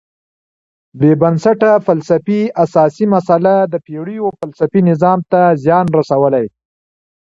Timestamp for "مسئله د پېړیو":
3.15-4.25